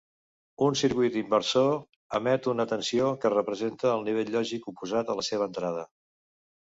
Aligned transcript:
Un 0.67 0.77
circuit 0.79 1.17
inversor 1.21 1.69
emet 2.19 2.49
una 2.53 2.65
tensió 2.71 3.11
que 3.25 3.33
representa 3.35 3.93
el 3.99 4.03
nivell 4.09 4.35
lògic 4.37 4.67
oposat 4.73 5.13
a 5.15 5.19
la 5.21 5.27
seva 5.33 5.49
entrada. 5.53 5.85